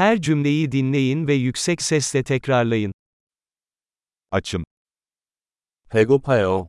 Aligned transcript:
Her 0.00 0.21
cümleyi 0.21 0.71
dinleyin 0.71 1.27
ve 1.27 1.33
yüksek 1.33 1.81
sesle 1.81 2.23
tekrarlayın. 2.23 2.93
açım, 4.31 4.63
배고파요. 5.89 6.67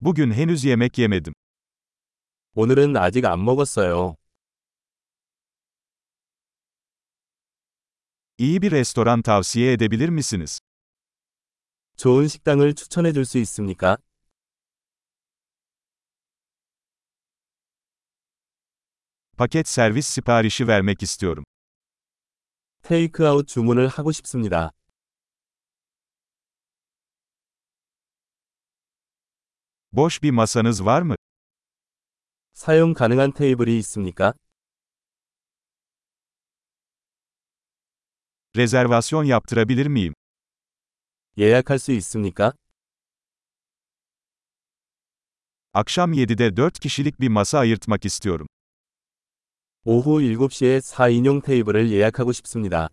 bugün 0.00 0.30
henüz 0.30 0.64
yemek 0.64 0.98
yemedim. 0.98 1.34
오늘은 2.54 2.96
아직 2.96 3.24
안 3.24 3.44
먹었어요. 3.44 4.16
İyi 8.38 8.62
bir 8.62 8.70
restoran 8.70 9.22
tavsiye 9.22 9.72
edebilir 9.72 10.08
misiniz? 10.08 10.60
좋은 11.96 12.28
식당을 12.28 12.74
추천해 12.74 13.12
줄 13.12 13.24
수 13.24 13.38
있습니까? 13.38 13.98
Paket 19.39 19.67
servis 19.67 20.07
siparişi 20.07 20.67
vermek 20.67 21.03
istiyorum. 21.03 21.43
테이크아웃 22.83 23.47
주문을 23.47 23.87
하고 23.87 24.11
싶습니다. 24.11 24.71
Boş 29.91 30.23
bir 30.23 30.31
masanız 30.31 30.85
var 30.85 31.01
mı? 31.01 31.15
사용 32.53 32.93
가능한 32.93 33.31
테이블이 33.33 33.77
있습니까? 33.79 34.33
Rezervasyon 38.55 39.23
yaptırabilir 39.23 39.85
miyim? 39.87 40.13
예약할 41.37 41.79
수 41.79 41.91
있습니까? 41.91 42.53
Akşam 45.73 46.13
7'de 46.13 46.57
4 46.57 46.79
kişilik 46.79 47.19
bir 47.19 47.27
masa 47.29 47.59
ayırtmak 47.59 48.05
istiyorum. 48.05 48.47
오후 49.84 50.20
7시에 50.20 50.78
4인용 50.80 51.42
테이블을 51.42 51.90
예약하고 51.90 52.32
싶습니다. 52.32 52.90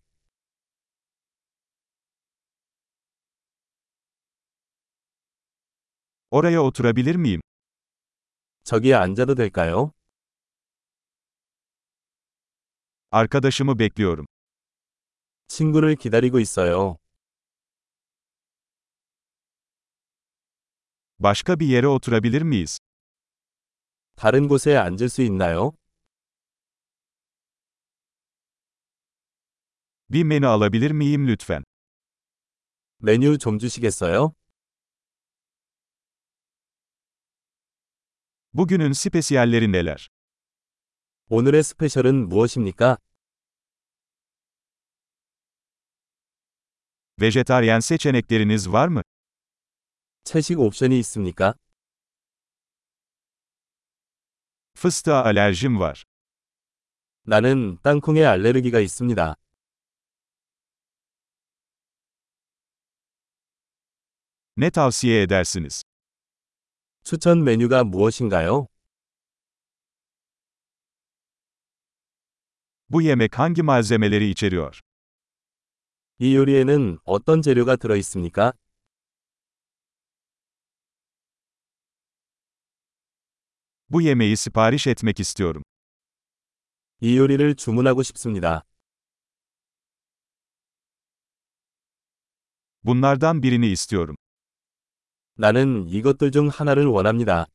Oraya 6.30 6.62
oturabilir 6.62 7.16
miyim? 7.18 7.42
저기에 8.64 8.94
앉아도 8.94 9.36
될까요? 9.36 9.92
Arkadaşımı 13.12 13.80
bekliyorum. 13.80 14.26
친구를 15.48 15.96
기다리고 15.96 16.40
있어요. 16.40 16.98
Başka 21.20 21.60
bir 21.60 21.68
yere 21.68 21.88
oturabilir 21.88 22.42
miyiz? 22.42 22.80
다른 24.16 24.48
곳에 24.48 24.76
앉을 24.76 25.10
수 25.10 25.22
있나요? 25.22 25.74
Bir 30.11 30.25
menü 30.25 30.47
alabilir 30.47 30.91
miyim 30.91 31.29
lütfen? 31.29 31.65
메뉴 32.99 33.39
좀 33.39 33.59
주시겠어요? 33.59 34.33
Bugünün 38.53 38.93
spesiyalleri 38.93 39.73
neler? 39.73 40.09
오늘의 41.31 41.63
스페셜은 41.63 42.29
무엇입니까? 42.29 42.99
Vejetaryen 47.21 47.81
seçenekleriniz 47.81 48.73
var 48.73 48.89
mı? 48.89 49.03
채식 50.25 50.61
옵션이 50.61 50.99
있습니까? 50.99 51.55
Fıstığa 54.75 55.25
alerjim 55.25 55.81
var. 55.81 56.05
나는 57.27 57.79
땅콩에 57.83 58.25
알레르기가 58.25 58.81
있습니다. 58.81 59.37
Ne 64.57 64.71
tavsiye 64.71 65.23
edersiniz? 65.23 65.83
추천 67.05 67.45
메뉴가 67.45 67.85
무엇인가요? 67.85 68.67
Bu 72.89 73.03
yemek 73.03 73.39
hangi 73.39 73.63
malzemeleri 73.63 74.31
içeriyor? 74.31 74.81
이 76.19 76.37
요리에는 76.37 76.99
어떤 77.05 77.43
재료가 77.43 77.77
들어 77.77 77.97
있습니까? 77.97 78.53
Bu 83.89 84.03
yemeği 84.03 84.37
sipariş 84.37 84.87
etmek 84.87 85.21
istiyorum. 85.21 85.63
이 87.01 87.17
요리를 87.19 87.57
주문하고 87.57 88.03
싶습니다. 88.03 88.63
Bunlardan 92.85 93.43
birini 93.43 93.67
istiyorum. 93.69 94.17
나는 95.40 95.88
이것들 95.88 96.32
중 96.32 96.48
하나를 96.48 96.88
원합니다. 96.88 97.46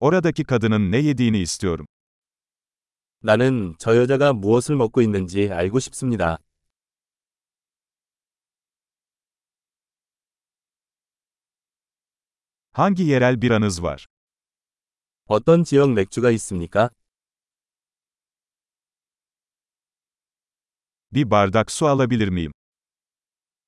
Oradaki 0.00 0.44
kadının 0.44 0.90
ne 0.90 0.98
yediğini 0.98 1.38
istiyorum. 1.40 1.86
나는 3.20 3.74
저 3.78 3.96
여자가 3.96 4.32
무엇을 4.32 4.76
먹고 4.76 5.02
있는지 5.02 5.50
알고 5.52 5.80
싶습니다. 5.80 6.38
Hangi 12.72 13.02
yerel 13.04 13.40
biranız 13.42 13.82
var? 13.82 14.06
어떤 15.26 15.64
지역 15.64 15.92
맥주가 15.92 16.30
있습니까? 16.30 16.90
Bir 21.11 21.31
bardak 21.31 21.71
su 21.71 21.87
alabilir 21.87 22.27
miyim? 22.27 22.51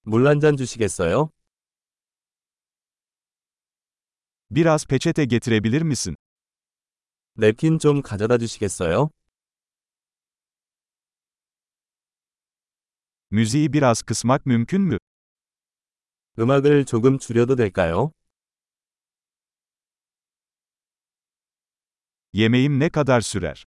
물 0.06 0.26
한 0.26 0.40
잔 0.40 0.56
주시겠어요? 0.58 1.30
Biraz 4.52 4.86
peçete 4.88 5.26
getirebilir 5.26 5.82
misin? 5.82 6.16
냅킨 7.36 7.80
좀 7.80 8.02
가져다 8.02 8.38
주시겠어요? 8.38 9.10
Müziği 13.32 13.74
biraz 13.74 14.02
kısmak 14.02 14.46
mümkün 14.46 14.82
mü? 14.82 14.98
음악을 16.40 16.86
조금 16.86 17.18
줄여도 17.20 17.56
될까요? 17.56 18.12
Yemeğim 22.34 22.80
ne 22.80 22.90
kadar 22.90 23.22
sürer? 23.22 23.64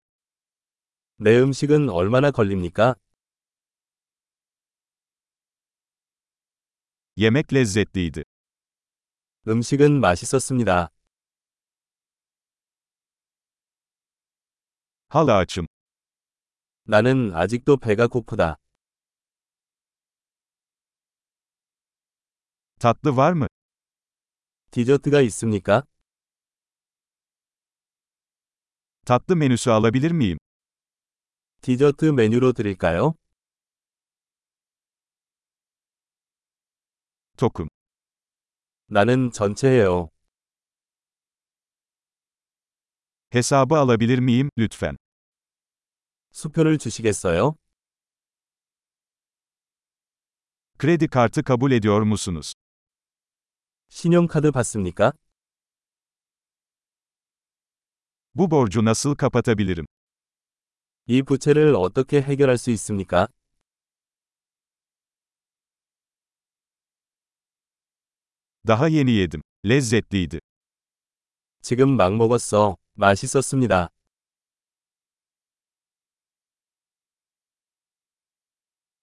내 1.19 1.39
음식은 1.41 1.89
얼마나 1.89 2.31
걸립니까? 2.31 2.97
Yemek 7.22 7.54
lezzetliydi. 7.54 8.24
음식은 9.48 10.00
맛있었습니다. 10.00 10.90
Hala 15.10 15.38
açım. 15.38 15.68
나는 16.86 17.32
아직도 17.36 17.78
배가 17.78 18.08
고프다. 18.08 18.58
Tatlı 22.80 23.16
var 23.16 23.34
mı? 23.34 23.48
디저트가 24.72 25.22
있습니까? 25.22 25.84
Tatlı 29.06 29.36
menüsü 29.36 29.70
alabilir 29.70 30.12
miyim? 30.12 30.38
디저트 31.62 32.06
메뉴로 32.06 32.54
드릴까요? 32.54 33.21
Tokum. 37.41 37.69
나는 38.89 39.31
전체예요. 39.33 40.11
Hesabı 43.31 43.77
alabilir 43.77 44.19
miyim, 44.19 44.51
lütfen? 44.59 44.97
수표를 46.31 46.79
주시겠어요? 46.79 47.57
Kredi 50.79 51.09
kartı 51.09 51.43
kabul 51.45 51.73
ediyor 51.73 52.03
musunuz? 52.03 52.53
신용카드 53.89 54.53
받습니까? 54.53 55.13
Bu 58.35 58.51
borcu 58.51 58.85
nasıl 58.85 59.15
kapatabilirim? 59.17 59.87
이 61.09 61.23
부채를 61.23 61.75
어떻게 61.77 62.21
해결할 62.21 62.59
수 62.59 62.71
있습니까? 62.71 63.29
Daha 68.67 68.89
yeni 68.89 69.11
yedim. 69.11 69.43
Lezzetliydi. 69.65 70.41
지금 71.63 71.97
막 71.97 72.15
먹었어. 72.15 72.77
맛있었습니다. 72.95 73.91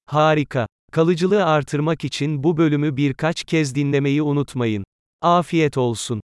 Harika. 0.06 0.68
Kalıcılığı 0.92 1.46
artırmak 1.46 2.04
için 2.04 2.44
bu 2.44 2.58
bölümü 2.58 2.98
birkaç 2.98 3.44
kez 3.44 3.76
dinlemeyi 3.76 4.22
unutmayın. 4.22 4.84
Afiyet 5.22 5.78
olsun. 5.78 6.22